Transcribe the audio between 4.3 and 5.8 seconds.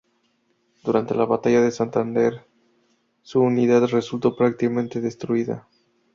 prácticamente destruida.